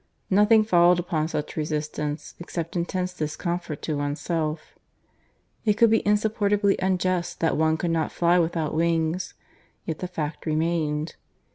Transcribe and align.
Nothing 0.31 0.63
followed 0.63 0.97
upon 0.97 1.27
such 1.27 1.55
resistance 1.55 2.33
except 2.39 2.75
intense 2.75 3.13
discomfort 3.13 3.83
to 3.83 3.95
oneself. 3.97 4.73
It 5.63 5.79
might 5.79 5.89
be 5.91 6.01
insupportably 6.07 6.75
unjust 6.79 7.39
that 7.41 7.55
one 7.55 7.77
could 7.77 7.91
not 7.91 8.11
fly 8.11 8.39
without 8.39 8.73
wings, 8.73 9.35
yet 9.85 9.99
the 9.99 10.07
fact 10.07 10.47
remained. 10.47 11.17